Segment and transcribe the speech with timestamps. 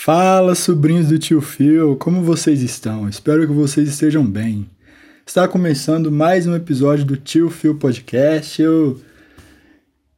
[0.00, 3.08] Fala, sobrinhos do tio Phil, como vocês estão?
[3.08, 4.70] Espero que vocês estejam bem.
[5.26, 8.62] Está começando mais um episódio do Tio Phil Podcast.
[8.62, 9.00] Eu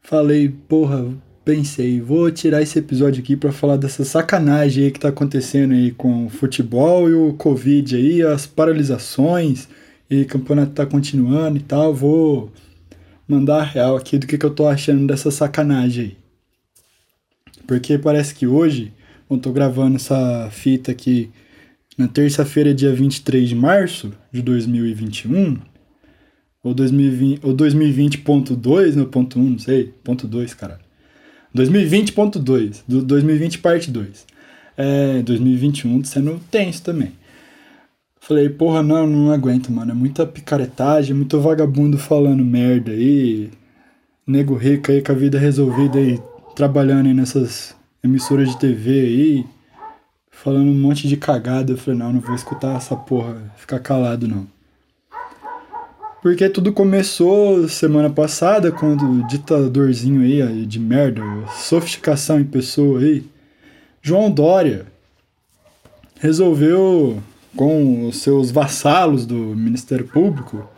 [0.03, 1.09] falei, porra,
[1.47, 5.93] pensei, vou tirar esse episódio aqui para falar dessa sacanagem aí que tá acontecendo aí
[5.93, 9.67] com o futebol e o Covid aí, as paralisações
[10.11, 11.95] e o campeonato tá continuando e tal.
[11.95, 12.53] Vou
[13.27, 16.17] mandar a real aqui do que, que eu tô achando dessa sacanagem aí.
[17.67, 18.93] Porque parece que hoje
[19.31, 21.31] eu tô gravando essa fita aqui
[21.97, 25.59] na terça-feira, dia 23 de março de 2021,
[26.63, 30.81] ou 2020, ou 2020.2, né, ponto 1, não sei, ponto 2, caralho.
[31.55, 34.27] 2020.2, do 2020 parte 2.
[34.77, 37.13] É, 2021 sendo tenso também.
[38.21, 39.91] Falei, porra, não, não aguento, mano.
[39.91, 43.51] É muita picaretagem, muito vagabundo falando merda aí.
[44.27, 46.21] Nego rico aí com a vida resolvida aí,
[46.55, 49.47] trabalhando aí nessas emissoras de TV aí,
[50.31, 51.73] falando um monte de cagada.
[51.73, 54.47] Eu falei, não, não vou escutar essa porra, ficar calado não.
[56.23, 61.23] Porque tudo começou semana passada, quando o ditadorzinho aí, de merda,
[61.57, 63.25] sofisticação em pessoa aí,
[64.03, 64.87] João Dória,
[66.19, 67.23] resolveu,
[67.57, 70.69] com os seus vassalos do Ministério Público,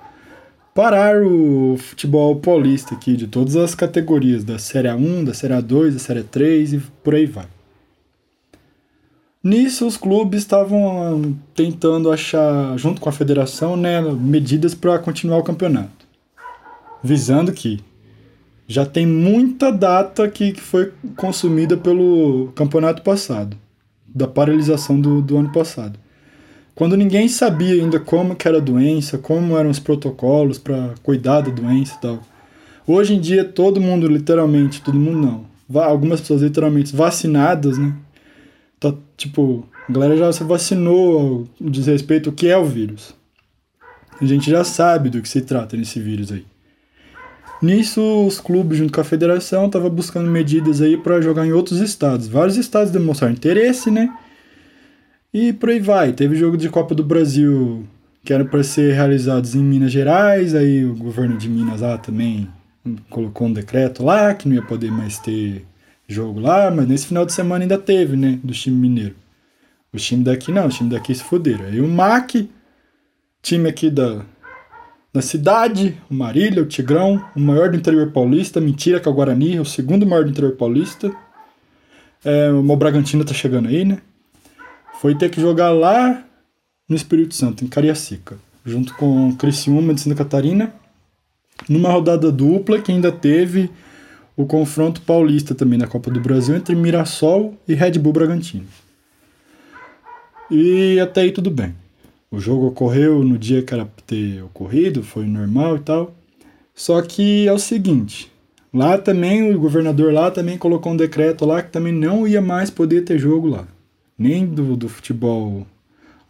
[0.74, 5.92] parar o futebol paulista aqui, de todas as categorias, da Série A1, da Série A2,
[5.92, 7.46] da Série A3 e por aí vai.
[9.44, 15.42] Nisso, os clubes estavam tentando achar, junto com a federação, né, medidas para continuar o
[15.42, 16.06] campeonato.
[17.02, 17.80] Visando que
[18.68, 23.56] já tem muita data que, que foi consumida pelo campeonato passado,
[24.06, 25.98] da paralisação do, do ano passado
[26.74, 31.42] quando ninguém sabia ainda como que era a doença, como eram os protocolos para cuidar
[31.42, 32.20] da doença e tal.
[32.86, 35.18] Hoje em dia todo mundo literalmente, todo mundo
[35.70, 37.94] não, algumas pessoas literalmente vacinadas, né?
[38.80, 43.14] Tá tipo, a galera já se vacinou diz respeito ao que é o vírus.
[44.20, 46.44] A gente já sabe do que se trata nesse vírus aí.
[47.62, 51.80] Nisso, os clubes, junto com a federação, estavam buscando medidas aí para jogar em outros
[51.80, 52.26] estados.
[52.26, 54.12] Vários estados demonstraram interesse, né?
[55.32, 56.12] E por aí vai.
[56.12, 57.86] Teve jogo de Copa do Brasil
[58.24, 62.48] que era para ser realizados em Minas Gerais, aí o governo de Minas lá também
[63.10, 65.64] colocou um decreto lá que não ia poder mais ter
[66.06, 69.14] jogo lá, mas nesse final de semana ainda teve, né, do time mineiro.
[69.92, 71.64] O time daqui não, o time daqui se fuderam.
[71.66, 72.48] Aí o MAC,
[73.42, 74.24] time aqui da,
[75.12, 79.14] da cidade, o Marília, o Tigrão, o maior do interior paulista, mentira que é o
[79.14, 81.12] Guarani, o segundo maior do interior paulista.
[82.24, 83.98] É, o Bragantino tá chegando aí, né?
[85.02, 86.24] Foi ter que jogar lá
[86.88, 90.72] no Espírito Santo, em Cariacica, junto com Criciúma de Santa Catarina,
[91.68, 93.68] numa rodada dupla que ainda teve
[94.36, 98.64] o confronto paulista também na Copa do Brasil entre Mirassol e Red Bull Bragantino.
[100.48, 101.74] E até aí tudo bem.
[102.30, 106.14] O jogo ocorreu no dia que era ter ocorrido, foi normal e tal.
[106.76, 108.30] Só que é o seguinte,
[108.72, 112.70] lá também o governador lá também colocou um decreto lá que também não ia mais
[112.70, 113.66] poder ter jogo lá
[114.18, 115.66] nem do, do futebol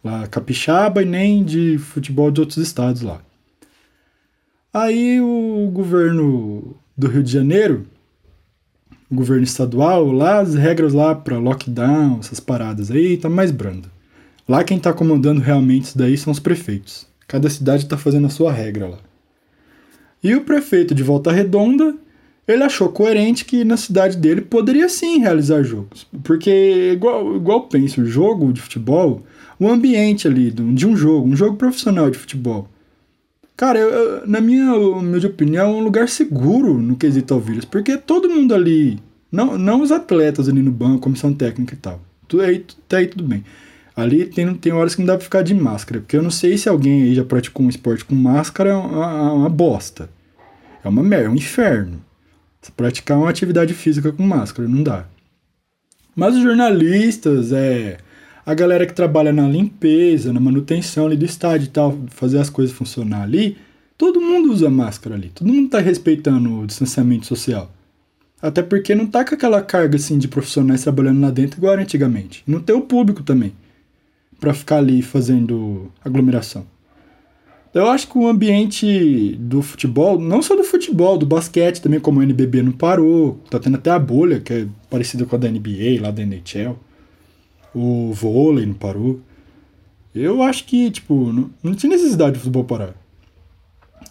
[0.03, 3.21] lá capixaba e nem de futebol de outros estados lá.
[4.73, 7.85] Aí o governo do Rio de Janeiro,
[9.09, 13.89] o governo estadual, lá as regras lá para lockdown, essas paradas aí, tá mais brando.
[14.47, 17.07] Lá quem tá comandando realmente isso daí são os prefeitos.
[17.27, 18.97] Cada cidade tá fazendo a sua regra lá.
[20.23, 21.95] E o prefeito de Volta Redonda
[22.47, 26.05] ele achou coerente que na cidade dele poderia sim realizar jogos.
[26.23, 29.23] Porque, igual, igual penso, o jogo de futebol,
[29.59, 32.67] o ambiente ali de um jogo, um jogo profissional de futebol.
[33.55, 37.65] Cara, eu, na minha humilde opinião, é um lugar seguro no quesito vírus.
[37.65, 38.99] Porque todo mundo ali,
[39.31, 42.01] não, não os atletas ali no banco, comissão técnica e tal.
[42.27, 43.43] Tudo aí, tá aí tudo bem.
[43.95, 46.01] Ali tem, tem horas que não dá pra ficar de máscara.
[46.01, 49.05] Porque eu não sei se alguém aí já praticou um esporte com máscara, é uma,
[49.05, 50.09] é uma bosta.
[50.83, 52.03] É uma merda, é um inferno.
[52.71, 55.05] Praticar uma atividade física com máscara, não dá.
[56.15, 57.97] Mas os jornalistas, é,
[58.45, 62.49] a galera que trabalha na limpeza, na manutenção ali do estádio e tal, fazer as
[62.49, 63.57] coisas funcionar ali,
[63.97, 65.29] todo mundo usa máscara ali.
[65.29, 67.71] Todo mundo tá respeitando o distanciamento social.
[68.41, 71.81] Até porque não tá com aquela carga assim de profissionais trabalhando lá dentro igual era
[71.81, 72.43] antigamente.
[72.45, 73.53] Não tem o público também
[74.39, 76.65] para ficar ali fazendo aglomeração.
[77.73, 82.19] Eu acho que o ambiente do futebol, não só do futebol, do basquete também, como
[82.19, 85.49] o NBB não parou, tá tendo até a bolha, que é parecida com a da
[85.49, 86.77] NBA, lá da NHL.
[87.73, 89.19] O vôlei não parou.
[90.13, 92.93] Eu acho que, tipo, não, não tinha necessidade do futebol parar.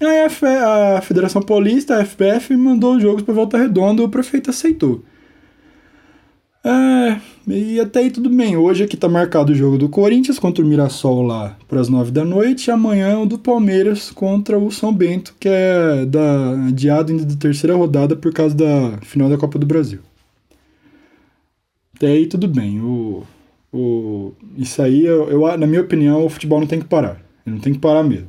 [0.01, 4.09] Aí a, a Federação Paulista, a FPF, mandou os jogos para Volta Redonda e o
[4.09, 5.05] prefeito aceitou.
[6.65, 8.57] É, E até aí tudo bem.
[8.57, 12.11] Hoje aqui tá marcado o jogo do Corinthians contra o Mirassol lá para as nove
[12.13, 12.69] da noite.
[12.69, 17.37] E amanhã o do Palmeiras contra o São Bento, que é da, adiado ainda da
[17.37, 20.01] terceira rodada por causa da final da Copa do Brasil.
[21.97, 22.81] Até aí tudo bem.
[22.81, 23.25] O,
[23.73, 27.21] o, isso aí, eu, eu, na minha opinião, o futebol não tem que parar.
[27.45, 28.29] Ele não tem que parar mesmo.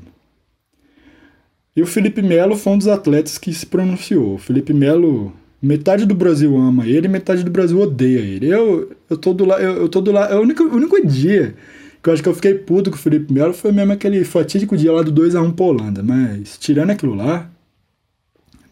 [1.75, 4.35] E o Felipe Melo foi um dos atletas que se pronunciou.
[4.35, 5.33] O Felipe Melo
[5.63, 8.47] Metade do Brasil ama ele, metade do Brasil odeia ele.
[8.47, 9.63] Eu, eu tô do lado.
[9.63, 10.33] Eu, eu tô do lado.
[10.33, 11.55] É o único, o único dia
[12.03, 14.75] que eu acho que eu fiquei puto com o Felipe Melo foi mesmo aquele fatídico
[14.75, 16.03] dia lá do 2x1 pra Holanda.
[16.03, 17.49] Mas, tirando aquilo lá,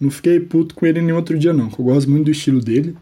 [0.01, 1.69] não fiquei puto com ele nenhum outro dia, não.
[1.69, 2.93] eu gosto muito do estilo dele.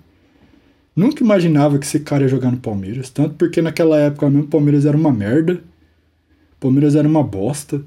[0.95, 3.09] Nunca imaginava que esse cara ia jogar no Palmeiras.
[3.09, 5.53] Tanto porque naquela época mesmo o Palmeiras era uma merda.
[5.53, 7.81] O Palmeiras era uma bosta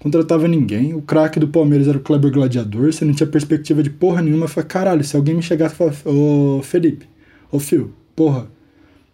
[0.00, 0.94] contratava ninguém.
[0.94, 4.46] O craque do Palmeiras era o Kleber Gladiador, você não tinha perspectiva de porra nenhuma.
[4.46, 7.06] Eu falei, caralho, se alguém me chegasse e falasse, ô Felipe,
[7.52, 8.48] ô Fio, porra,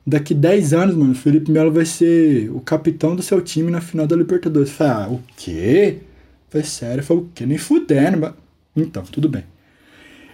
[0.07, 3.81] daqui 10 anos, mano, o Felipe Melo vai ser o capitão do seu time na
[3.81, 4.71] final da Libertadores.
[4.71, 5.99] Eu falei, ah, o quê?
[5.99, 7.45] Eu falei, sério, eu falei, o quê?
[7.45, 8.33] Nem fudendo, mas...
[8.77, 9.45] Então, tudo bem.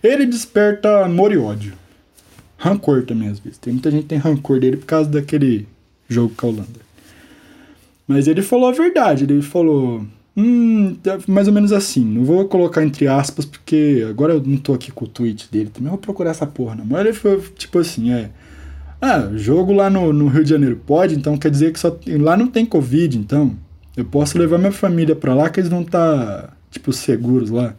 [0.03, 1.75] Ele desperta amor e ódio.
[2.59, 3.59] Rancor também, às vezes.
[3.59, 5.67] Tem muita gente que tem rancor dele por causa daquele
[6.09, 6.81] jogo com a Holanda.
[8.07, 9.25] Mas ele falou a verdade.
[9.25, 10.05] Ele falou:
[10.37, 12.05] Hum, é mais ou menos assim.
[12.05, 15.71] Não vou colocar entre aspas, porque agora eu não tô aqui com o tweet dele
[15.71, 15.91] também.
[15.91, 16.85] vou procurar essa porra, não.
[16.87, 18.31] Mas ele foi tipo assim: é.
[19.01, 22.37] Ah, jogo lá no, no Rio de Janeiro pode, então quer dizer que só, lá
[22.37, 23.57] não tem Covid, então.
[23.97, 27.75] Eu posso levar minha família pra lá que eles vão estar, tá, tipo, seguros lá.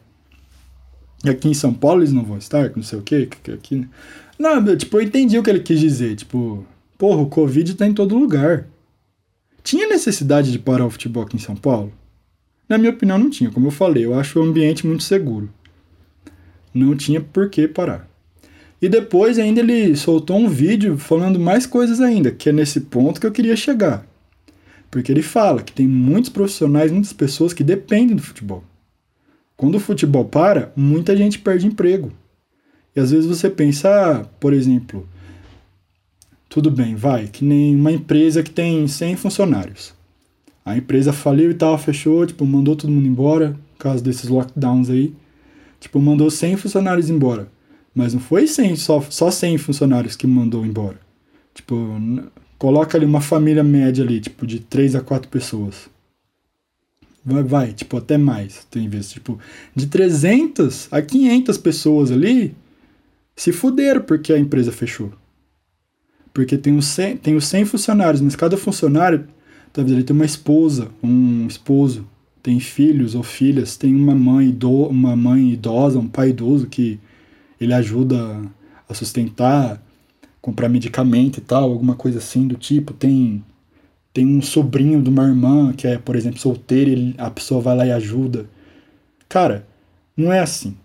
[1.23, 3.88] E aqui em São Paulo eles não vão estar, não sei o quê, que aqui.
[4.38, 6.15] Não, tipo, eu entendi o que ele quis dizer.
[6.17, 6.65] Tipo,
[6.97, 8.67] porra, o Covid tá em todo lugar.
[9.63, 11.91] Tinha necessidade de parar o futebol aqui em São Paulo?
[12.68, 13.51] Na minha opinião, não tinha.
[13.51, 15.50] Como eu falei, eu acho o ambiente muito seguro.
[16.74, 18.07] Não tinha por que parar.
[18.81, 23.21] E depois ainda ele soltou um vídeo falando mais coisas ainda, que é nesse ponto
[23.21, 24.06] que eu queria chegar.
[24.92, 28.63] Porque ele fala que tem muitos profissionais, muitas pessoas que dependem do futebol.
[29.56, 32.12] Quando o futebol para, muita gente perde emprego.
[32.95, 35.07] E às vezes você pensa, ah, por exemplo,
[36.50, 39.94] tudo bem, vai, que nem uma empresa que tem 100 funcionários.
[40.65, 44.89] A empresa faliu e tal, fechou, tipo, mandou todo mundo embora, por causa desses lockdowns
[44.89, 45.13] aí.
[45.80, 47.50] Tipo, mandou 100 funcionários embora.
[47.94, 51.00] Mas não foi 100, só, só 100 funcionários que mandou embora.
[51.54, 51.75] Tipo,
[52.57, 55.89] coloca ali uma família média ali, tipo, de 3 a 4 pessoas.
[57.25, 59.39] Vai, vai, tipo, até mais, tem vezes, tipo,
[59.75, 62.56] de 300 a 500 pessoas ali
[63.36, 65.12] se fuderam porque a empresa fechou.
[66.33, 69.27] Porque tem os 100, tem os 100 funcionários, mas cada funcionário
[69.73, 72.07] Talvez ele tenha uma esposa, um esposo,
[72.43, 76.99] tem filhos ou filhas, tem uma mãe, ido, uma mãe idosa, um pai idoso que
[77.59, 78.41] ele ajuda
[78.87, 79.81] a sustentar,
[80.39, 82.93] comprar medicamento e tal, alguma coisa assim do tipo.
[82.93, 83.43] Tem
[84.13, 87.75] tem um sobrinho de uma irmã que é, por exemplo, solteira, e a pessoa vai
[87.75, 88.47] lá e ajuda.
[89.27, 89.67] Cara,
[90.15, 90.77] não é assim.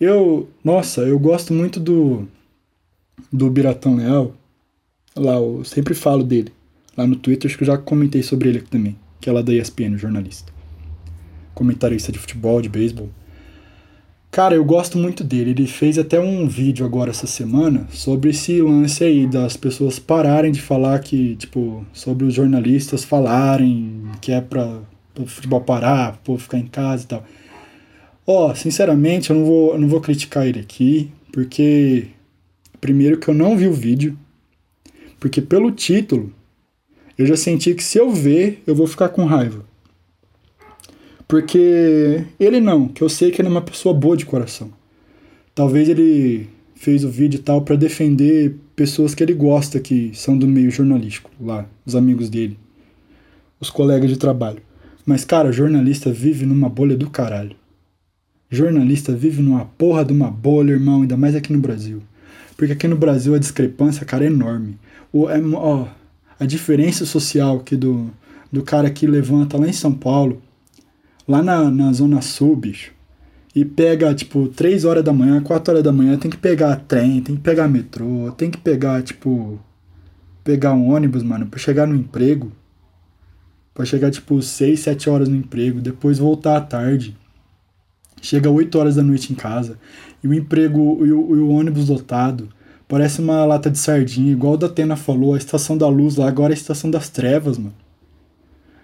[0.00, 2.26] Eu, nossa, eu gosto muito do
[3.32, 4.34] do Biratão Leal.
[5.16, 6.55] Lá, eu sempre falo dele
[6.96, 9.42] lá no Twitter, acho que eu já comentei sobre ele aqui também, que é lá
[9.42, 10.52] da ESPN, jornalista.
[11.54, 13.10] Comentarista de futebol, de beisebol.
[14.30, 15.52] Cara, eu gosto muito dele.
[15.52, 20.52] Ele fez até um vídeo agora essa semana sobre esse lance aí das pessoas pararem
[20.52, 24.80] de falar que, tipo, sobre os jornalistas falarem que é pra,
[25.18, 27.24] o futebol parar, o povo ficar em casa e tal.
[28.26, 32.08] Ó, oh, sinceramente, eu não vou, eu não vou criticar ele aqui, porque
[32.80, 34.18] primeiro que eu não vi o vídeo,
[35.18, 36.32] porque pelo título
[37.18, 39.64] eu já senti que se eu ver, eu vou ficar com raiva.
[41.28, 44.70] Porque ele não, que eu sei que ele é uma pessoa boa de coração.
[45.54, 50.36] Talvez ele fez o vídeo e tal para defender pessoas que ele gosta que são
[50.36, 52.58] do meio jornalístico lá, os amigos dele,
[53.58, 54.60] os colegas de trabalho.
[55.04, 57.56] Mas cara, jornalista vive numa bolha do caralho.
[58.50, 62.02] Jornalista vive numa porra de uma bolha, irmão, ainda mais aqui no Brasil.
[62.56, 64.78] Porque aqui no Brasil a discrepância, cara, é enorme.
[65.12, 65.86] O, é, ó,
[66.38, 68.10] a diferença social que do,
[68.50, 70.42] do cara que levanta lá em São Paulo,
[71.26, 72.92] lá na, na Zona Sul, bicho,
[73.54, 77.22] e pega, tipo, 3 horas da manhã, 4 horas da manhã, tem que pegar trem,
[77.22, 79.58] tem que pegar metrô, tem que pegar, tipo,
[80.44, 82.52] pegar um ônibus, mano, pra chegar no emprego.
[83.72, 87.16] Pra chegar, tipo, 6, 7 horas no emprego, depois voltar à tarde.
[88.20, 89.78] Chega 8 horas da noite em casa.
[90.22, 92.48] E o emprego e o, e o ônibus lotado.
[92.88, 96.28] Parece uma lata de sardinha, igual o da Atena falou, a estação da luz lá,
[96.28, 97.74] agora é a estação das trevas, mano.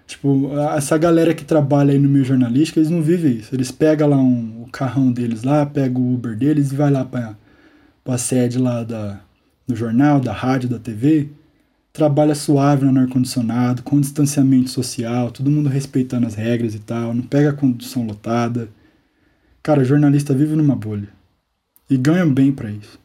[0.05, 3.55] Tipo, essa galera que trabalha aí no meio jornalístico, eles não vivem isso.
[3.55, 7.05] Eles pegam lá um, o carrão deles lá, pegam o Uber deles e vai lá
[7.05, 7.35] pra,
[8.03, 9.21] pra sede lá da,
[9.65, 11.29] do jornal, da rádio, da TV.
[11.93, 17.23] trabalha suave no ar-condicionado, com distanciamento social, todo mundo respeitando as regras e tal, não
[17.23, 18.69] pega a condução lotada.
[19.61, 21.07] Cara, jornalista vive numa bolha.
[21.89, 23.02] E ganham bem para isso.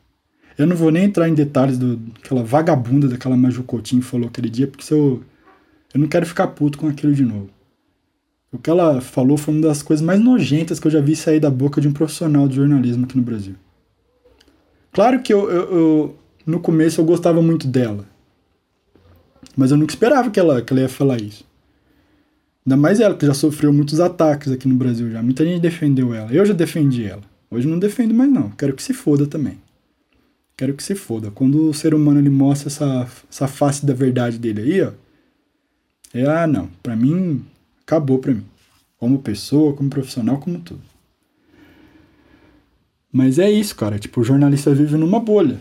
[0.59, 4.51] Eu não vou nem entrar em detalhes do, daquela vagabunda daquela Maju Coutinho falou aquele
[4.51, 5.23] dia, porque se eu,
[5.95, 7.49] eu não quero ficar puto com aquilo de novo.
[8.51, 11.39] O que ela falou foi uma das coisas mais nojentas que eu já vi sair
[11.39, 13.55] da boca de um profissional de jornalismo aqui no Brasil.
[14.91, 18.05] Claro que eu, eu, eu no começo eu gostava muito dela.
[19.57, 21.45] Mas eu nunca esperava que ela, que ela ia falar isso.
[22.67, 25.23] Ainda mais ela, que já sofreu muitos ataques aqui no Brasil já.
[25.23, 26.33] Muita gente defendeu ela.
[26.33, 27.23] Eu já defendi ela.
[27.51, 28.51] Hoje não defendo mais não.
[28.51, 29.59] Quero que se foda também.
[30.59, 31.31] Quero que se foda.
[31.31, 34.91] Quando o ser humano ele mostra essa, essa face da verdade dele aí, ó.
[36.13, 36.69] É, ah, não.
[36.83, 37.45] Pra mim,
[37.83, 38.45] acabou pra mim.
[38.99, 40.81] Como pessoa, como profissional, como tudo.
[43.13, 44.01] Mas é isso, cara.
[44.01, 45.61] Tipo, o jornalista vive numa bolha.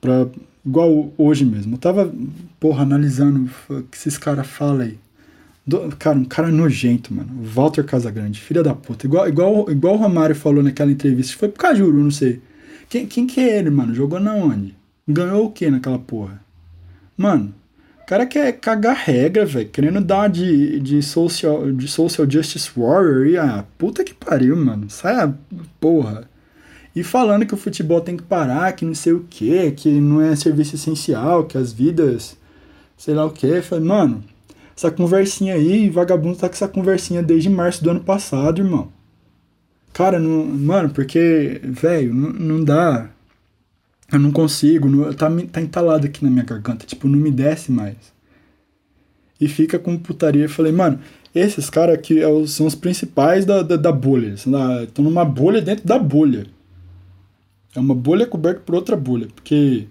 [0.00, 0.26] Pra,
[0.64, 1.74] igual hoje mesmo.
[1.74, 2.10] Eu tava,
[2.58, 4.98] porra, analisando o que esses caras falam aí.
[5.66, 7.28] Do, cara, um cara nojento, mano.
[7.42, 9.04] Walter Casagrande, filha da puta.
[9.06, 11.36] Igual, igual, igual o Romário falou naquela entrevista.
[11.36, 12.40] Foi pro Cajuru, não sei.
[12.92, 13.94] Quem, quem que é ele, mano?
[13.94, 14.76] Jogou na onde?
[15.08, 16.44] Ganhou o que naquela porra?
[17.16, 17.54] Mano,
[18.02, 19.66] o cara quer cagar regra, velho.
[19.70, 23.26] Querendo dar de, de, social, de social justice warrior.
[23.26, 24.90] E ah, puta que pariu, mano.
[24.90, 25.32] Sai a
[25.80, 26.28] porra.
[26.94, 30.20] E falando que o futebol tem que parar, que não sei o que, que não
[30.20, 32.36] é serviço essencial, que as vidas,
[32.98, 33.62] sei lá o que.
[33.62, 34.22] Falei, mano,
[34.76, 38.92] essa conversinha aí, vagabundo tá com essa conversinha desde março do ano passado, irmão.
[39.92, 43.10] Cara, não, mano, porque, velho, não, não dá.
[44.10, 47.72] Eu não consigo, não, tá, tá entalado aqui na minha garganta, tipo, não me desce
[47.72, 47.96] mais.
[49.40, 50.44] E fica com putaria.
[50.44, 51.00] Eu falei, mano,
[51.34, 54.34] esses caras aqui é são os principais da, da, da bolha.
[54.34, 56.46] Estão numa bolha dentro da bolha.
[57.74, 59.28] É uma bolha coberta por outra bolha.
[59.34, 59.88] Porque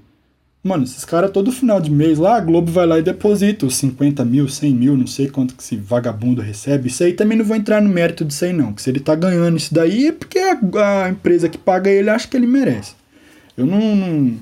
[0.64, 3.76] Mano, esses caras todo final de mês lá, a Globo vai lá e deposita os
[3.78, 6.88] 50 mil, 100 mil, não sei quanto que esse vagabundo recebe.
[6.88, 8.72] Isso aí também não vou entrar no mérito disso aí não.
[8.72, 12.12] Que se ele tá ganhando isso daí é porque a, a empresa que paga ele
[12.12, 12.94] acha que ele merece.
[13.58, 14.38] Eu não, não,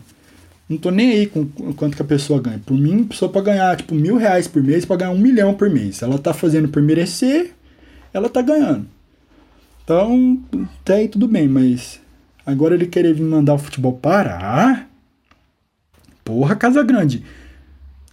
[0.68, 1.46] não tô nem aí com
[1.78, 2.60] quanto que a pessoa ganha.
[2.66, 5.54] Por mim, a pessoa pra ganhar tipo mil reais por mês, pra ganhar um milhão
[5.54, 6.02] por mês.
[6.02, 7.52] Ela tá fazendo por merecer,
[8.14, 8.86] ela tá ganhando.
[9.86, 10.38] Então,
[10.82, 12.02] até aí tudo bem, mas
[12.46, 14.88] agora ele querer vir mandar o futebol parar
[16.29, 17.24] Porra, Casa Grande.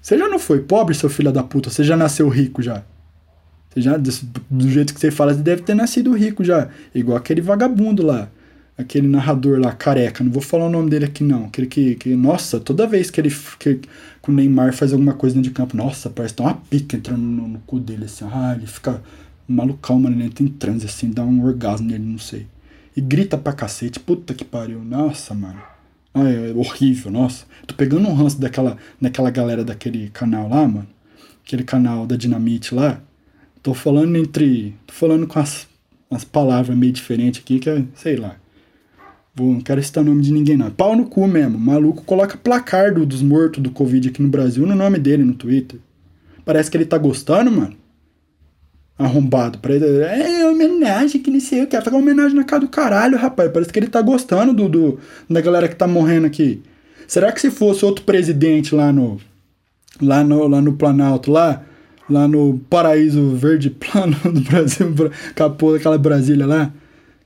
[0.01, 1.69] Você já não foi pobre, seu filho da puta?
[1.69, 2.83] Você já nasceu rico já?
[3.69, 6.71] Você já, do jeito que você fala, você deve ter nascido rico já.
[6.95, 8.31] Igual aquele vagabundo lá.
[8.79, 10.25] Aquele narrador lá, careca.
[10.25, 11.45] Não vou falar o nome dele aqui, não.
[11.45, 11.95] Aquele que.
[11.97, 13.31] que nossa, toda vez que ele.
[13.59, 13.75] Que,
[14.23, 16.97] que o Neymar faz alguma coisa dentro de campo, nossa, parece que tem uma pica
[16.97, 18.27] entrando no, no cu dele, assim.
[18.33, 19.03] Ah, ele fica
[19.47, 20.17] malucão, mano.
[20.17, 22.47] Ele entra em transe, assim, dá um orgasmo nele, não sei.
[22.97, 24.01] E grita pra cacete.
[24.01, 24.83] Puta que pariu.
[24.83, 25.76] Nossa, mano.
[26.19, 27.45] Ah, é horrível, nossa.
[27.67, 30.89] Tô pegando um ranço daquela, daquela galera daquele canal lá, mano.
[31.45, 33.03] Aquele canal da Dinamite lá.
[33.63, 34.75] Tô falando entre.
[34.87, 35.69] Tô falando com as,
[36.11, 38.37] as palavras meio diferentes aqui, que é, sei lá.
[39.35, 40.71] Vou, não quero citar o nome de ninguém, não.
[40.71, 41.59] Pau no cu mesmo.
[41.59, 45.35] Maluco coloca placar do, dos mortos do Covid aqui no Brasil no nome dele no
[45.35, 45.79] Twitter.
[46.47, 47.77] Parece que ele tá gostando, mano
[48.99, 49.59] arrombado.
[49.59, 51.81] Pra ele, é homenagem que não sei o que.
[51.81, 53.51] Fazer homenagem na cara do caralho, rapaz.
[53.53, 54.99] Parece que ele tá gostando do, do,
[55.29, 56.63] da galera que tá morrendo aqui.
[57.07, 59.21] Será que se fosse outro presidente lá no.
[60.01, 61.63] Lá no, lá no Planalto, lá,
[62.11, 64.87] lá no paraíso verde plano do Brasil,
[65.35, 66.71] capô daquela Brasília lá,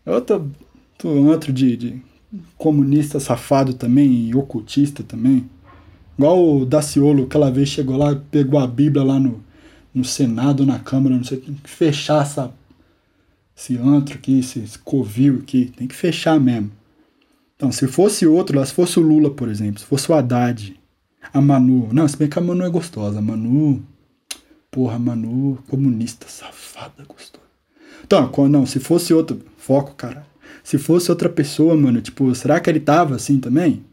[0.07, 0.49] outro,
[1.03, 2.03] outro de, de
[2.57, 5.51] comunista safado também, e ocultista também.
[6.17, 9.43] Igual o Daciolo, aquela vez chegou lá, pegou a Bíblia lá no,
[9.95, 12.53] no Senado, na Câmara, não sei, tem que fechar essa,
[13.57, 16.71] esse antro aqui, esse, esse covil aqui, tem que fechar mesmo.
[17.57, 20.79] Então, se fosse outro lá, se fosse o Lula, por exemplo, se fosse o Haddad,
[21.33, 23.83] a Manu, não, se bem que a Manu é gostosa, a Manu,
[24.71, 27.45] porra, a Manu, comunista, safada, gostosa.
[28.03, 30.27] Então, não, se fosse outro, foco, cara,
[30.63, 33.85] se fosse outra pessoa, mano, tipo, será que ele tava assim também?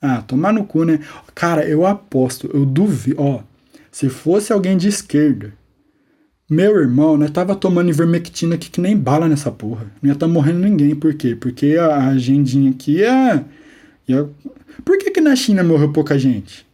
[0.00, 1.00] Ah, tomar no cu, né?
[1.34, 3.42] Cara, eu aposto, eu duvido, ó,
[3.98, 5.52] se fosse alguém de esquerda,
[6.48, 9.92] meu irmão, né, tava tomando ivermectina aqui que nem bala nessa porra.
[10.00, 10.94] Não ia tá morrendo ninguém.
[10.94, 11.34] Por quê?
[11.34, 13.44] Porque a agendinha aqui é.
[14.08, 14.26] é...
[14.84, 16.64] Por que, que na China morreu pouca gente?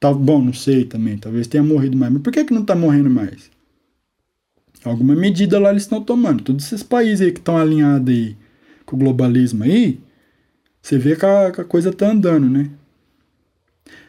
[0.00, 1.18] Tá, bom, não sei também.
[1.18, 2.10] Talvez tenha morrido mais.
[2.10, 3.50] Mas por que, que não tá morrendo mais?
[4.82, 6.42] Alguma medida lá eles estão tomando.
[6.42, 8.34] Todos esses países aí que estão alinhados aí
[8.86, 10.00] com o globalismo aí,
[10.80, 12.70] você vê que a, que a coisa tá andando, né?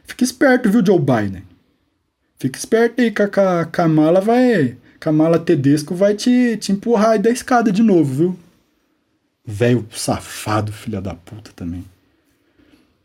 [0.06, 1.44] Fica esperto, viu, Joe Biden?
[2.38, 4.78] Fica esperto aí que a Kamala vai.
[5.00, 8.40] Kamala Tedesco vai te, te empurrar aí da escada de novo, viu?
[9.46, 11.84] Velho safado, filha da puta também.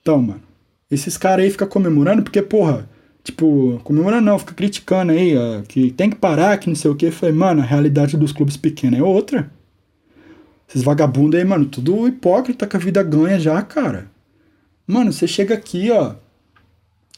[0.01, 0.43] Então, mano.
[0.91, 2.89] Esses caras aí ficam comemorando porque, porra,
[3.29, 6.95] Tipo, comemora não, fica criticando aí, ó, que tem que parar, que não sei o
[6.95, 7.11] que.
[7.11, 9.51] Falei, mano, a realidade dos clubes pequenos é outra.
[10.67, 14.11] Esses vagabundos aí, mano, tudo hipócrita que a vida ganha já, cara.
[14.87, 16.15] Mano, você chega aqui, ó,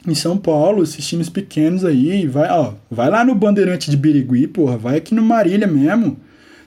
[0.06, 4.46] em São Paulo, esses times pequenos aí, vai, ó, vai lá no Bandeirante de Birigui,
[4.46, 6.16] porra, vai aqui no Marília mesmo.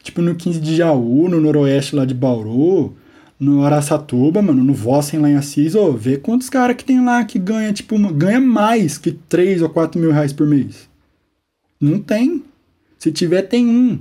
[0.03, 2.95] Tipo no 15 de Jaú, no Noroeste lá de Bauru,
[3.39, 7.23] no Araçatuba, mano, no Vossen lá em Assis, ó, vê quantos caras que tem lá
[7.23, 10.89] que ganha, tipo, ganha mais que 3 ou 4 mil reais por mês.
[11.79, 12.43] Não tem.
[12.99, 13.99] Se tiver, tem um.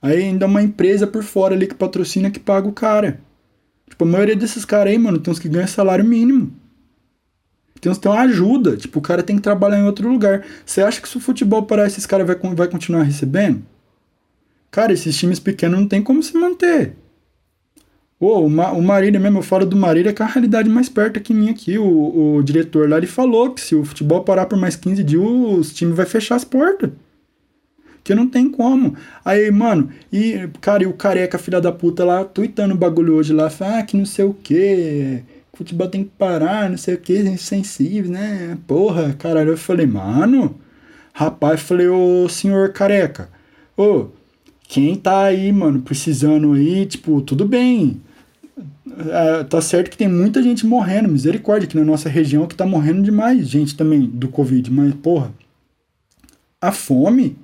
[0.00, 3.20] Aí ainda uma empresa por fora ali que patrocina que paga o cara.
[3.88, 6.52] Tipo, a maioria desses caras aí, mano, tem uns que ganham salário mínimo.
[7.80, 8.76] Tem que tem uma ajuda.
[8.76, 10.44] Tipo, o cara tem que trabalhar em outro lugar.
[10.64, 13.62] Você acha que se o futebol parar, esses caras vai, vai continuar recebendo?
[14.70, 16.94] Cara, esses times pequenos não tem como se manter.
[18.18, 20.90] Oh, o, Ma o Marília mesmo, eu falo do Marília que é a realidade mais
[20.90, 21.78] perto aqui minha aqui.
[21.78, 25.22] O, o diretor lá, ele falou que se o futebol parar por mais 15 dias,
[25.22, 26.90] os times vai fechar as portas.
[28.04, 28.94] Que não tem como.
[29.24, 33.32] Aí, mano, e, cara, e o careca, filha da puta, lá, tweetando o bagulho hoje
[33.32, 35.22] lá, ah, que não sei o que,
[35.60, 38.56] futebol tem que parar, não sei o que, insensíveis, né?
[38.66, 39.50] Porra, caralho.
[39.50, 40.58] Eu falei, mano,
[41.12, 43.28] rapaz, falei, ô senhor careca,
[43.76, 44.06] ô,
[44.62, 48.00] quem tá aí, mano, precisando aí, tipo, tudo bem.
[49.08, 52.66] É, tá certo que tem muita gente morrendo, misericórdia, aqui na nossa região que tá
[52.66, 55.32] morrendo demais, gente também do Covid, mas, porra,
[56.60, 57.36] a fome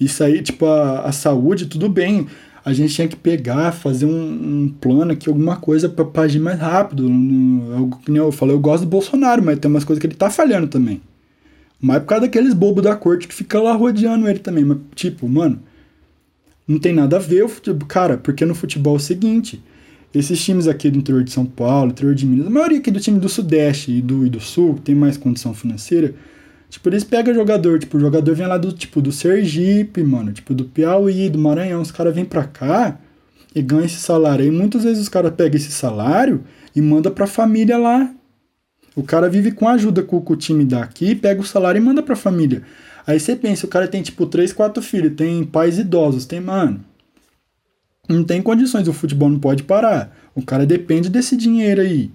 [0.00, 2.26] isso aí, tipo, a, a saúde, tudo bem.
[2.64, 6.58] A gente tinha que pegar, fazer um, um plano aqui, alguma coisa para agir mais
[6.58, 7.08] rápido.
[7.08, 10.68] Eu, eu falei, eu gosto do Bolsonaro, mas tem umas coisas que ele tá falhando
[10.68, 11.00] também.
[11.80, 14.64] Mas é por causa daqueles bobos da corte que fica lá rodeando ele também.
[14.64, 15.60] Mas, tipo, mano,
[16.66, 17.88] não tem nada a ver o futebol.
[17.88, 19.60] Cara, porque no futebol é o seguinte:
[20.14, 23.00] esses times aqui do interior de São Paulo, interior de Minas, a maioria aqui do
[23.00, 26.14] time do Sudeste e do, e do Sul, que tem mais condição financeira,
[26.72, 30.54] Tipo, eles pegam jogador, tipo, o jogador vem lá do, tipo, do Sergipe, mano, tipo,
[30.54, 32.98] do Piauí, do Maranhão, os caras vêm pra cá
[33.54, 34.46] e ganham esse salário.
[34.46, 36.42] E muitas vezes os caras pegam esse salário
[36.74, 38.10] e manda pra família lá.
[38.96, 42.02] O cara vive com ajuda com, com o time daqui, pega o salário e manda
[42.02, 42.62] pra família.
[43.06, 46.82] Aí você pensa, o cara tem, tipo, três, quatro filhos, tem pais idosos, tem, mano.
[48.08, 50.16] Não tem condições, o futebol não pode parar.
[50.34, 52.10] O cara depende desse dinheiro aí.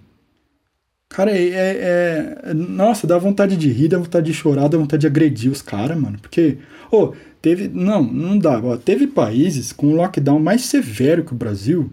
[1.10, 5.02] Cara, é, é, é, Nossa, dá vontade de rir, dá vontade de chorar, dá vontade
[5.02, 6.20] de agredir os caras, mano.
[6.20, 6.58] Porque.
[6.92, 7.68] Ô, oh, teve.
[7.68, 8.60] Não, não dá.
[8.60, 11.90] Ó, teve países com um lockdown mais severo que o Brasil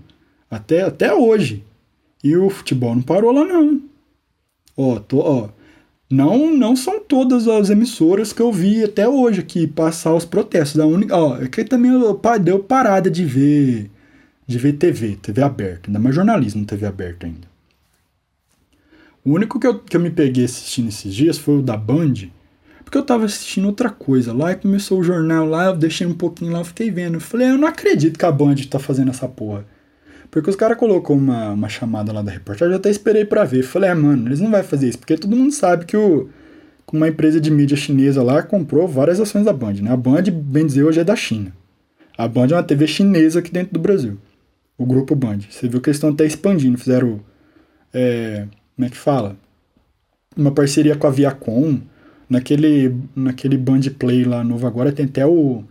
[0.50, 1.64] até, até hoje.
[2.22, 3.82] E o futebol não parou lá, não.
[4.76, 5.48] Ó, tô, ó.
[6.10, 10.78] Não, não são todas as emissoras que eu vi até hoje aqui passar os protestos.
[10.80, 11.92] A única, ó, é que também
[12.42, 13.90] deu parada de ver
[14.46, 17.53] de ver TV, TV aberta, ainda mais jornalismo TV aberta ainda.
[19.24, 22.14] O único que eu, que eu me peguei assistindo esses dias foi o da Band,
[22.84, 26.12] porque eu tava assistindo outra coisa lá e começou o jornal lá, eu deixei um
[26.12, 27.14] pouquinho lá, eu fiquei vendo.
[27.14, 29.64] Eu falei, eu não acredito que a Band tá fazendo essa porra.
[30.30, 33.62] Porque os caras colocou uma, uma chamada lá da reportagem, eu até esperei para ver.
[33.62, 36.28] Falei, é, mano, eles não vão fazer isso, porque todo mundo sabe que o,
[36.94, 39.90] uma empresa de mídia chinesa lá comprou várias ações da Band, né?
[39.90, 41.52] A Band, bem dizer, hoje é da China.
[42.16, 44.16] A Band é uma TV chinesa aqui dentro do Brasil.
[44.78, 45.40] O grupo Band.
[45.50, 47.20] Você viu que eles estão até expandindo, fizeram.
[47.92, 49.36] É, como é que fala?
[50.36, 51.80] Uma parceria com a Viacom.
[52.28, 55.62] Naquele, naquele Band Play lá novo agora tem até o,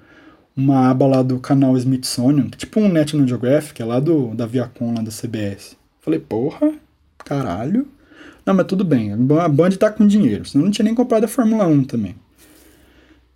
[0.55, 4.93] uma aba lá do canal Smithsonian, tipo um National Geographic, é lá do, da Viacom,
[4.93, 5.75] lá da CBS.
[5.99, 6.73] Falei, porra,
[7.17, 7.87] caralho.
[8.45, 11.27] Não, mas tudo bem, a Band tá com dinheiro, senão não tinha nem comprado a
[11.27, 12.15] Fórmula 1 também.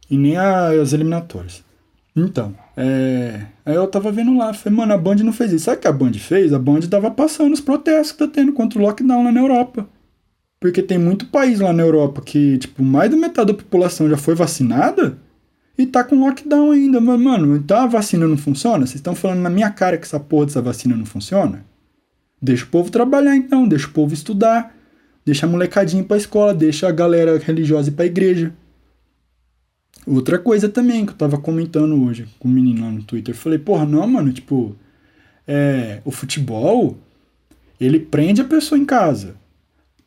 [0.09, 1.63] E nem as eliminatórias.
[2.15, 5.65] Então, é, aí eu tava vendo lá, falei, mano, a Band não fez isso.
[5.65, 6.53] Sabe o que a Band fez?
[6.53, 9.89] A Band tava passando os protestos que tá tendo contra o lockdown lá na Europa.
[10.59, 14.15] Porque tem muito país lá na Europa que, tipo, mais da metade da população já
[14.15, 15.17] foi vacinada
[15.75, 17.01] e tá com lockdown ainda.
[17.01, 18.85] Mas, mano, então a vacina não funciona?
[18.85, 21.65] Vocês estão falando na minha cara que essa porra dessa vacina não funciona?
[22.39, 24.75] Deixa o povo trabalhar então, deixa o povo estudar,
[25.25, 28.53] deixa a molecadinha ir pra escola, deixa a galera religiosa ir pra igreja.
[30.07, 33.35] Outra coisa também que eu tava comentando hoje com o um menino lá no Twitter.
[33.35, 34.73] Eu falei, porra, não, mano, tipo,
[35.45, 36.97] é, o futebol,
[37.79, 39.35] ele prende a pessoa em casa.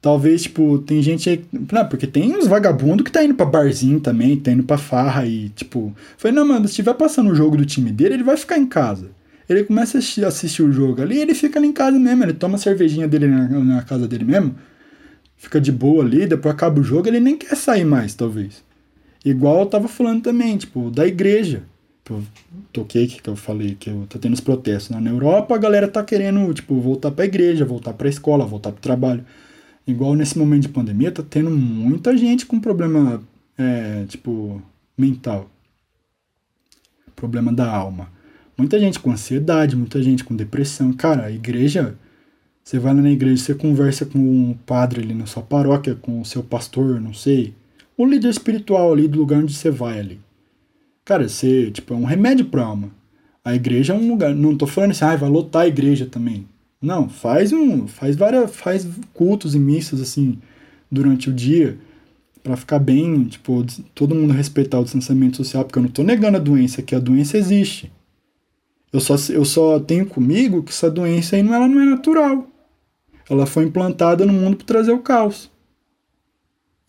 [0.00, 1.44] Talvez, tipo, tem gente aí.
[1.52, 5.26] Não, porque tem uns vagabundos que tá indo pra barzinho também, tá indo pra farra
[5.26, 5.94] e, tipo.
[6.16, 8.66] Falei, não, mano, se estiver passando o jogo do time dele, ele vai ficar em
[8.66, 9.10] casa.
[9.46, 12.24] Ele começa a assistir, assistir o jogo ali ele fica ali em casa mesmo.
[12.24, 14.54] Ele toma a cervejinha dele na, na casa dele mesmo.
[15.36, 18.62] Fica de boa ali, depois acaba o jogo, ele nem quer sair mais, talvez.
[19.24, 21.62] Igual eu tava falando também, tipo, da igreja.
[22.08, 22.24] Eu
[22.72, 24.90] toquei, que eu falei, que eu, tá tendo os protestos.
[24.96, 28.80] Na Europa a galera tá querendo, tipo, voltar pra igreja, voltar pra escola, voltar pro
[28.80, 29.24] trabalho.
[29.86, 33.22] Igual nesse momento de pandemia, tá tendo muita gente com problema
[33.56, 34.60] é, tipo,
[34.98, 35.48] mental.
[37.14, 38.10] Problema da alma.
[38.56, 40.92] Muita gente com ansiedade, muita gente com depressão.
[40.92, 41.96] Cara, a igreja,
[42.64, 46.20] você vai lá na igreja, você conversa com um padre ali na sua paróquia, com
[46.20, 47.54] o seu pastor, não sei,
[48.02, 50.20] o líder espiritual ali do lugar onde você vai ali.
[51.04, 52.90] Cara, você, tipo, é um remédio pra alma.
[53.44, 56.46] A igreja é um lugar, não tô falando assim, ah, vai lotar a igreja também.
[56.80, 60.38] Não, faz um, faz várias, faz cultos e missas assim
[60.90, 61.78] durante o dia
[62.42, 66.38] para ficar bem, tipo, todo mundo respeitar o distanciamento social, porque eu não tô negando
[66.38, 67.92] a doença, que a doença existe.
[68.90, 72.48] Eu só, eu só tenho comigo que essa doença aí não, ela não é natural.
[73.28, 75.49] Ela foi implantada no mundo para trazer o caos.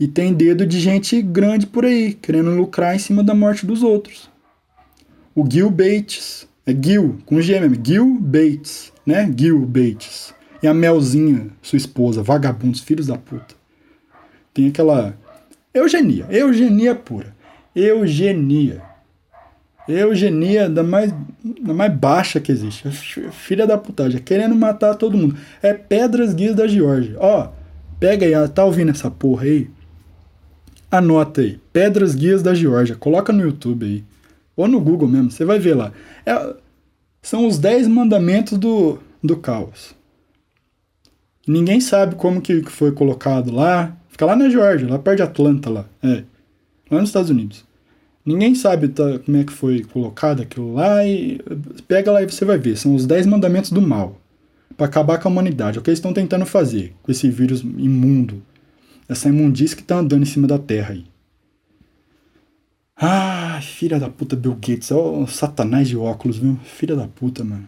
[0.01, 3.83] E tem dedo de gente grande por aí, querendo lucrar em cima da morte dos
[3.83, 4.31] outros.
[5.35, 9.31] O Gil Bates, é Gil, com G mesmo, Gil Bates, né?
[9.37, 10.33] Gil Bates.
[10.63, 13.53] E a Melzinha, sua esposa, vagabundos, filhos da puta.
[14.51, 15.15] Tem aquela
[15.71, 17.35] eugenia, eugenia pura.
[17.75, 18.81] Eugenia.
[19.87, 21.13] Eugenia da mais,
[21.61, 22.89] da mais baixa que existe.
[23.29, 25.37] Filha da putagem, querendo matar todo mundo.
[25.61, 27.17] É Pedras Guias da Geórgia.
[27.19, 27.49] Ó,
[27.99, 29.69] pega aí, tá ouvindo essa porra aí?
[30.91, 32.97] Anota aí, Pedras Guias da Geórgia.
[32.97, 34.03] Coloca no YouTube aí.
[34.57, 35.93] Ou no Google mesmo, você vai ver lá.
[36.25, 36.53] É,
[37.21, 39.95] são os 10 mandamentos do, do caos.
[41.47, 43.95] Ninguém sabe como que foi colocado lá.
[44.09, 45.85] Fica lá na Geórgia, lá perto de Atlanta, lá.
[46.03, 46.23] É.
[46.89, 47.63] Lá nos Estados Unidos.
[48.25, 51.39] Ninguém sabe tá, como é que foi colocado aquilo lá e
[51.87, 52.77] pega lá e você vai ver.
[52.77, 54.19] São os 10 mandamentos do mal.
[54.75, 55.77] para acabar com a humanidade.
[55.77, 58.43] É o que eles estão tentando fazer com esse vírus imundo.
[59.11, 61.05] Essa imundícia que tá andando em cima da Terra aí.
[62.95, 64.89] Ah, filha da puta Bill Gates.
[64.89, 66.57] O satanás de óculos, viu?
[66.63, 67.67] Filha da puta, mano.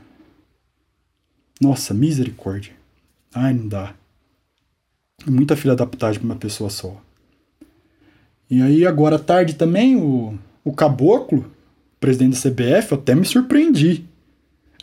[1.60, 2.72] Nossa, misericórdia.
[3.36, 3.94] Ai, não dá.
[5.28, 6.96] Muita filha da putagem pra uma pessoa só.
[8.50, 11.52] E aí, agora à tarde também, o, o Caboclo,
[12.00, 14.08] presidente da CBF, eu até me surpreendi.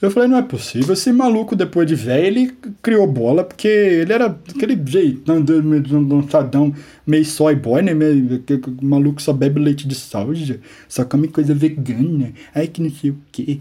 [0.03, 4.11] Eu falei, não é possível, esse maluco, depois de velho, ele criou bola, porque ele
[4.11, 6.75] era aquele jeito, dançadão,
[7.07, 7.93] meio soy boy, né?
[7.93, 8.43] Meio,
[8.81, 10.59] maluco só bebe leite de soja,
[10.89, 13.61] só come coisa vegana, ai que não sei o que,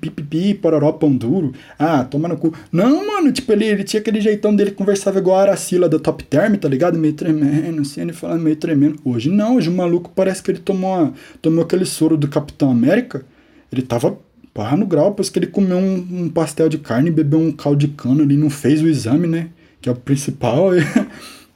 [0.00, 2.54] pipipi, pororó, pão duro, ah, toma no cu.
[2.72, 6.24] Não, mano, tipo, ele, ele tinha aquele jeitão dele, conversava igual a Aracila da Top
[6.24, 6.98] Term, tá ligado?
[6.98, 8.98] Meio tremendo, assim, ele falando meio tremendo.
[9.04, 13.26] Hoje não, hoje o maluco parece que ele tomou, tomou aquele soro do Capitão América,
[13.70, 14.18] ele tava
[14.54, 17.78] Pá no grau, depois que ele comeu um, um, pastel de carne, bebeu um caldo
[17.78, 19.48] de cana ali, não fez o exame, né?
[19.80, 20.70] Que é o principal.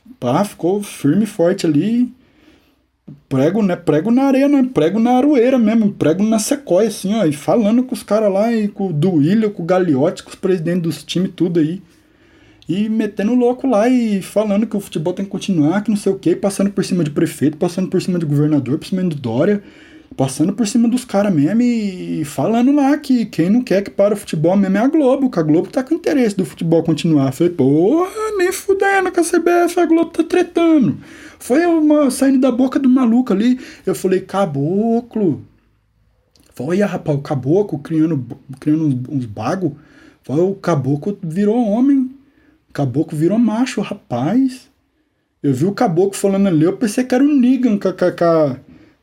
[0.08, 2.10] E, pá, ficou firme e forte ali.
[3.28, 3.76] Prego, né?
[3.76, 4.66] Prego na areia, né?
[4.72, 7.24] Prego na aroeira mesmo, prego na sequoia, assim, ó.
[7.26, 10.34] E falando com os caras lá, e com o Duílio, com o Gagliotti, com os
[10.34, 11.82] presidentes dos times, tudo aí.
[12.66, 16.12] E metendo louco lá e falando que o futebol tem que continuar, que não sei
[16.12, 19.14] o quê, passando por cima de prefeito, passando por cima de governador, por cima do
[19.14, 19.62] Dória
[20.14, 24.14] passando por cima dos caras mesmo e falando lá que quem não quer que para
[24.14, 27.32] o futebol mesmo é a Globo, que a Globo tá com interesse do futebol continuar.
[27.32, 30.98] Falei, porra, nem fudendo com a CBF, a Globo tá tretando.
[31.38, 33.58] Foi uma saindo da boca do maluco ali.
[33.84, 35.42] Eu falei, caboclo.
[36.54, 38.24] Foi, rapaz, o caboclo criando,
[38.58, 39.72] criando uns, uns bagos.
[40.22, 42.10] Foi, o caboclo virou homem.
[42.70, 44.68] O caboclo virou macho, rapaz.
[45.42, 47.90] Eu vi o caboclo falando ali, eu pensei que era o Negan com,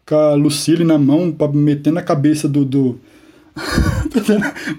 [0.05, 2.65] com, a Lucille na mão meter na cabeça do.
[2.65, 2.99] do...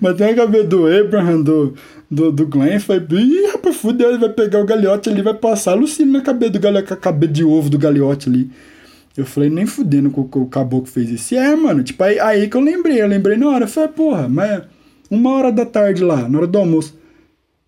[0.03, 1.75] Metendo na cabeça do Abraham, do,
[2.11, 5.73] do, do Glenn, foi, ih, rapaz, fudeu, ele vai pegar o galhote ali, vai passar
[5.73, 8.51] a Lucille na cabeça do galhote, com a cabeça de ovo do galhote ali.
[9.17, 11.37] Eu falei, nem fudendo com o caboclo fez isso.
[11.37, 14.29] É, mano, tipo, aí, aí que eu lembrei, eu lembrei na hora, eu falei, porra,
[14.29, 14.65] mas
[15.09, 16.99] uma hora da tarde lá, na hora do almoço,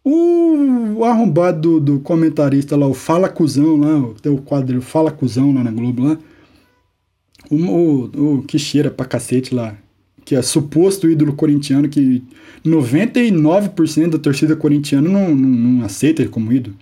[0.03, 5.11] o, o arrombado do, do comentarista lá, o Fala Cusão lá, tem o quadro Fala
[5.11, 6.19] Cusão lá na Globo lá,
[7.50, 9.76] o, o, o que cheira pra cacete lá,
[10.24, 12.22] que é suposto ídolo corintiano, que
[12.64, 16.76] 99% da torcida corintiana não, não, não aceita ele como ídolo.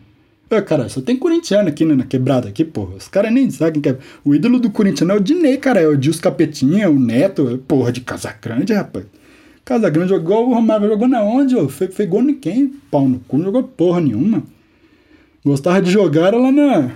[0.66, 2.94] Cara, só tem corintiano aqui né, na quebrada aqui, porra.
[2.96, 3.98] Os caras nem sabem quem é.
[4.24, 5.81] O ídolo do corintiano é o Dinei, cara.
[5.81, 9.05] É o Dios Capetinha, o Neto, é, porra, de Casagrande, rapaz.
[9.64, 11.66] Casagrande jogou, o Romário jogou na onde, ó?
[11.68, 12.68] Fe, fez gol em quem?
[12.90, 14.44] Pau no cu, não jogou porra nenhuma.
[15.44, 16.92] Gostava de jogar lá na.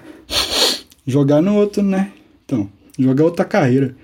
[1.07, 2.13] Jogar no outro, né?
[2.45, 3.95] Então jogar outra carreira.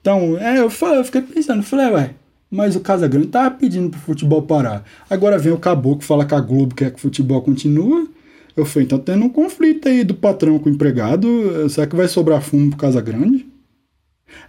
[0.00, 2.10] Então, é, eu, falei, eu fiquei pensando, falei, ué,
[2.50, 4.84] mas o Casagrande tava pedindo pro futebol parar.
[5.08, 8.08] Agora vem o Caboclo fala que a Globo quer que o futebol continue.
[8.56, 12.06] Eu falei, então tendo um conflito aí do patrão com o empregado, será que vai
[12.06, 13.46] sobrar fumo pro Casagrande?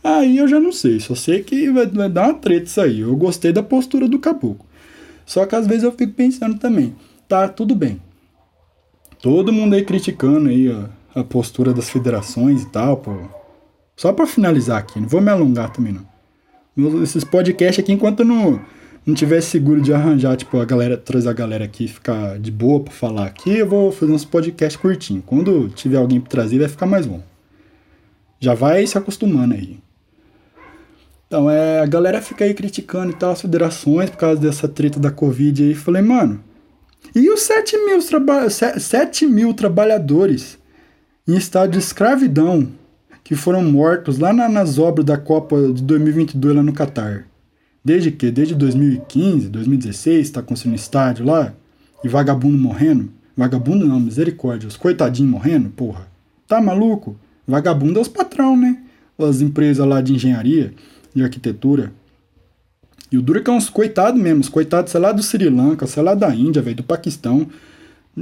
[0.04, 3.00] Aí eu já não sei, só sei que vai, vai dar uma treta isso aí.
[3.00, 4.66] Eu gostei da postura do Caboclo.
[5.26, 6.96] Só que às vezes eu fico pensando também,
[7.28, 8.00] tá, tudo bem.
[9.22, 10.70] Todo mundo aí criticando aí,
[11.16, 13.45] a postura das federações e tal, pô.
[13.96, 17.02] Só para finalizar aqui, não vou me alongar também não.
[17.02, 18.60] esses podcasts aqui, enquanto eu não,
[19.06, 22.82] não tiver seguro de arranjar, tipo, a galera, trazer a galera aqui ficar de boa
[22.82, 25.24] pra falar aqui, eu vou fazer uns podcasts curtinhos.
[25.26, 27.24] Quando tiver alguém pra trazer, vai ficar mais bom.
[28.40, 29.80] Já vai se acostumando aí.
[31.28, 35.00] Então, é, a galera fica aí criticando e tal as federações por causa dessa treta
[35.00, 35.74] da Covid aí.
[35.74, 36.44] Falei, mano,
[37.14, 40.58] e os 7 mil, traba 7 mil trabalhadores
[41.28, 42.70] em estado de escravidão
[43.26, 47.26] que foram mortos lá na, nas obras da Copa de 2022 lá no Catar?
[47.84, 48.30] Desde que?
[48.30, 51.52] Desde 2015, 2016, tá construindo estádio lá
[52.04, 53.12] e vagabundo morrendo?
[53.36, 56.08] Vagabundo não, misericórdia, os coitadinhos morrendo, porra.
[56.48, 57.18] Tá maluco?
[57.48, 58.78] Vagabundo é os patrão, né?
[59.18, 60.72] As empresas lá de engenharia
[61.14, 61.92] de arquitetura.
[63.12, 65.50] E o duro é que é uns coitados mesmo, os coitados, sei lá, do Sri
[65.50, 67.48] Lanka, sei lá, da Índia, velho, do Paquistão,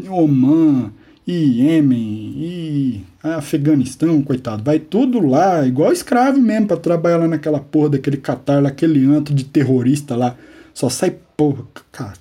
[0.10, 0.94] Oman,
[1.26, 4.64] e Iêmen, e Afeganistão, coitado.
[4.64, 9.34] Vai tudo lá, igual escravo mesmo, pra trabalhar lá naquela porra daquele Catar, aquele antro
[9.34, 10.36] de terrorista lá.
[10.74, 12.14] Só sai porra, cara,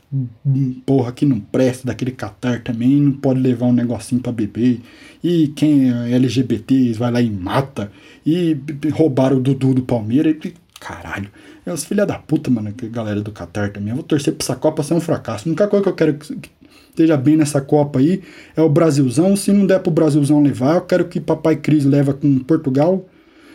[0.85, 4.81] porra que não presta daquele Catar também, não pode levar um negocinho pra beber.
[5.23, 7.91] E quem é LGBT vai lá e mata.
[8.27, 8.57] E
[8.93, 10.37] roubaram o Dudu do Palmeiras.
[10.45, 11.31] E, caralho.
[11.65, 13.91] É os filha da puta, mano, que galera do Qatar também.
[13.91, 15.49] Eu vou torcer pra essa Copa ser um fracasso.
[15.49, 16.51] A única coisa que eu quero que
[16.93, 18.23] esteja bem nessa Copa aí
[18.55, 19.35] é o Brasilzão.
[19.35, 23.07] Se não der pro Brasilzão levar, eu quero que Papai Cris leva com Portugal.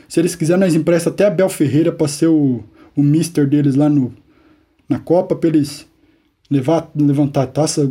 [0.09, 2.63] Se eles quiserem, nós empresta até a Bel Ferreira pra ser o,
[2.95, 4.13] o mister deles lá no,
[4.89, 5.85] na Copa, pra eles
[6.49, 7.89] levar, levantar a taça.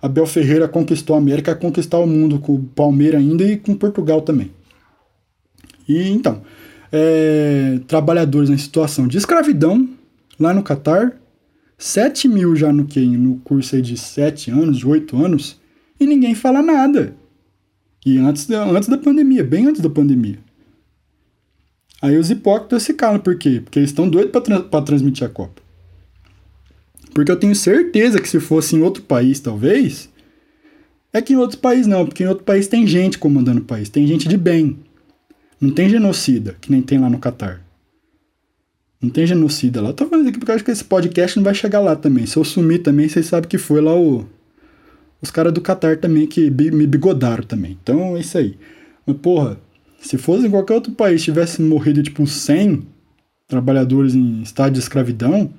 [0.00, 3.74] A Bel Ferreira conquistou a América, conquistar o mundo com o Palmeiras ainda e com
[3.74, 4.50] Portugal também.
[5.88, 6.42] E então,
[6.92, 9.88] é, trabalhadores em situação de escravidão
[10.38, 11.16] lá no Catar,
[11.78, 15.60] 7 mil já no, que, no curso aí de 7 anos, de 8 anos,
[15.98, 17.16] e ninguém fala nada.
[18.04, 20.38] E antes da, antes da pandemia, bem antes da pandemia.
[22.02, 23.60] Aí os hipócritas se calam, por quê?
[23.62, 25.62] Porque eles estão doidos para tra transmitir a Copa.
[27.12, 30.08] Porque eu tenho certeza que se fosse em outro país, talvez.
[31.12, 33.88] É que em outros países não, porque em outro país tem gente comandando o país,
[33.88, 34.78] tem gente de bem.
[35.60, 37.67] Não tem genocida, que nem tem lá no Catar.
[39.00, 39.92] Não tem genocida lá.
[39.92, 42.26] tô falando aqui porque eu acho que esse podcast não vai chegar lá também.
[42.26, 44.26] Se eu sumir também, vocês sabem que foi lá o.
[45.20, 47.76] Os caras do Catar também que me bigodaram também.
[47.82, 48.56] Então é isso aí.
[49.06, 49.58] Mas, porra,
[50.00, 52.86] se fosse em qualquer outro país tivesse morrido tipo 100
[53.48, 55.50] trabalhadores em estado de escravidão,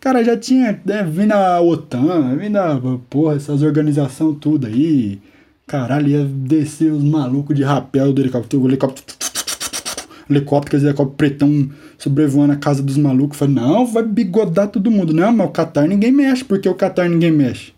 [0.00, 5.20] cara, já tinha né, vindo a OTAN, vindo a, porra, essas organizações tudo aí.
[5.66, 8.66] Caralho, ia descer os malucos de rapel do helicóptero.
[8.66, 9.18] Helicóptero.
[10.30, 13.36] Helicóptero, dizer, helicóptero pretão sobrevoando a casa dos malucos.
[13.36, 15.12] Falei, não, vai bigodar todo mundo.
[15.12, 16.44] Não, mas o Qatar ninguém mexe.
[16.44, 17.72] Por que o Qatar ninguém mexe?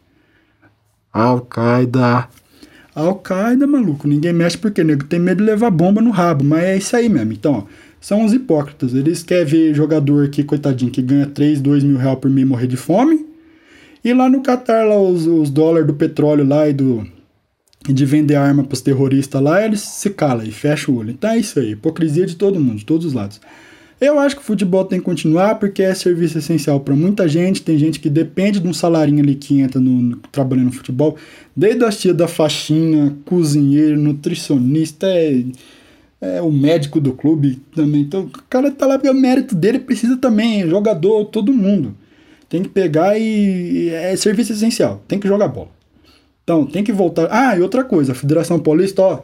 [1.13, 2.29] Al-Qaeda.
[2.95, 4.07] Al-Qaeda, maluco.
[4.07, 6.45] Ninguém mexe porque nego tem medo de levar bomba no rabo.
[6.45, 7.33] Mas é isso aí mesmo.
[7.33, 7.63] Então, ó,
[8.01, 8.95] são os hipócritas.
[8.95, 12.67] Eles querem ver jogador aqui, coitadinho, que ganha 3, 2 mil reais por mês morrer
[12.67, 13.27] de fome.
[14.05, 17.07] E lá no Qatar, lá, os, os dólares do petróleo lá e do
[17.89, 21.11] de vender arma para os terroristas lá, eles se calam e fecham o olho.
[21.11, 23.41] Então é isso aí, hipocrisia de todo mundo, de todos os lados.
[24.01, 27.61] Eu acho que o futebol tem que continuar porque é serviço essencial para muita gente.
[27.61, 31.17] Tem gente que depende de um salarinho ali que entra no, no, trabalhando no futebol.
[31.55, 35.45] Desde as tia da faxina, cozinheiro, nutricionista, é,
[36.21, 38.01] é, o médico do clube também.
[38.01, 41.95] Então o cara tá lá porque o mérito dele precisa também, jogador, todo mundo.
[42.49, 45.69] Tem que pegar e, e é serviço essencial, tem que jogar bola.
[46.43, 47.29] Então, tem que voltar.
[47.31, 49.21] Ah, e outra coisa, a Federação Paulista, ó.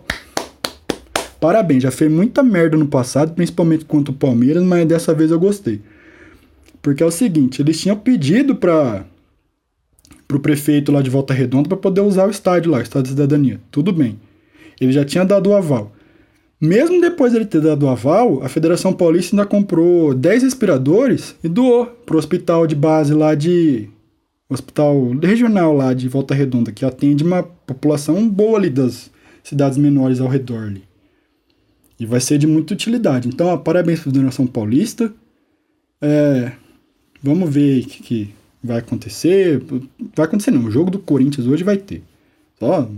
[1.41, 5.39] Parabéns, já fez muita merda no passado, principalmente contra o Palmeiras, mas dessa vez eu
[5.39, 5.81] gostei.
[6.81, 9.05] Porque é o seguinte, eles tinham pedido para
[10.27, 13.09] pro prefeito lá de Volta Redonda para poder usar o estádio lá, o estádio de
[13.11, 13.61] cidadania.
[13.71, 14.19] Tudo bem.
[14.81, 15.93] Ele já tinha dado o aval.
[16.61, 21.37] Mesmo depois de ele ter dado o aval, a Federação Paulista ainda comprou 10 respiradores
[21.45, 23.89] e doou pro hospital de base lá de
[24.49, 29.11] hospital regional lá de Volta Redonda, que atende uma população boa ali das
[29.45, 30.86] cidades menores ao redor ali.
[31.99, 33.29] E vai ser de muita utilidade.
[33.29, 35.13] Então, ó, parabéns para a Federação Paulista.
[36.01, 36.53] É,
[37.23, 39.63] vamos ver o que, que, vai acontecer.
[40.15, 42.03] Vai acontecer não, o jogo do Corinthians hoje vai ter.
[42.59, 42.89] Só,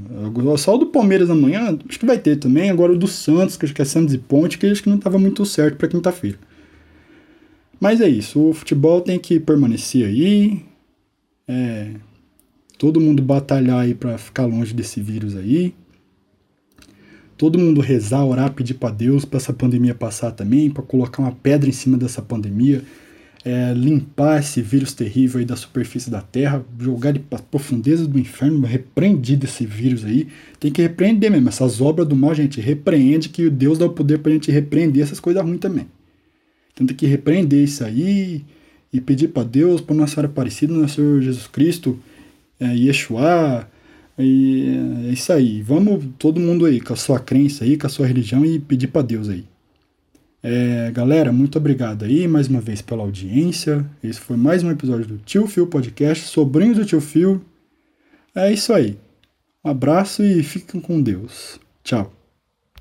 [0.57, 2.71] só o do Palmeiras amanhã, acho que vai ter também.
[2.71, 4.97] Agora o do Santos, que acho que é Santos e Ponte, que acho que não
[4.97, 6.39] estava muito certo para quinta-feira.
[7.81, 10.65] Mas é isso, o futebol tem que permanecer aí,
[11.47, 11.93] é,
[12.77, 15.75] todo mundo batalhar aí para ficar longe desse vírus aí.
[17.39, 21.33] Todo mundo rezar, orar, pedir para Deus para essa pandemia passar também, para colocar uma
[21.33, 22.83] pedra em cima dessa pandemia.
[23.45, 28.19] é, limpar esse vírus terrível aí da superfície da Terra, jogar ele para profundezas do
[28.19, 30.29] inferno, repreendido esse vírus aí.
[30.59, 31.49] Tem que repreender mesmo.
[31.49, 35.03] Essas obras do mal, gente, repreende que Deus dá o poder para a gente repreender
[35.03, 35.87] essas coisas ruins também.
[36.75, 38.45] Então tem que repreender isso aí
[38.93, 41.99] e pedir para Deus, para Nossa Senhora Aparecida, Nosso Senhor Jesus Cristo,
[42.61, 43.69] é, Yeshua,
[44.19, 44.77] e
[45.09, 45.63] é isso aí.
[45.63, 48.89] Vamos todo mundo aí com a sua crença aí, com a sua religião e pedir
[48.89, 49.45] para Deus aí.
[50.43, 53.85] É, galera, muito obrigado aí mais uma vez pela audiência.
[54.03, 57.45] Esse foi mais um episódio do Tio Fio Podcast, Sobrinhos do Tio Fio.
[58.35, 58.97] É isso aí.
[59.65, 61.59] Um abraço e fiquem com Deus.
[61.83, 62.18] Tchau.